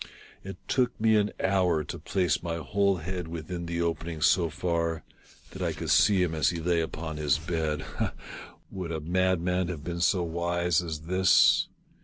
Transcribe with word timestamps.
It 0.43 0.57
took 0.67 0.99
me 0.99 1.15
an 1.15 1.29
hour 1.39 1.83
to 1.83 1.99
place 1.99 2.41
my 2.41 2.57
whole 2.57 2.97
head 2.97 3.27
within 3.27 3.67
the 3.67 3.83
opening 3.83 4.19
so 4.21 4.49
far 4.49 5.03
that 5.51 5.61
I 5.61 5.73
could 5.73 5.91
see 5.91 6.23
him 6.23 6.33
as 6.33 6.49
he 6.49 6.59
lay 6.59 6.81
upon 6.81 7.17
his 7.17 7.37
bed. 7.37 7.81
Ha!— 7.81 8.13
would 8.71 8.91
a 8.91 8.99
madman 8.99 9.67
have 9.67 9.83
been 9.83 10.01
so 10.01 10.23
wise 10.23 10.81
as 10.81 11.01
this 11.01 11.67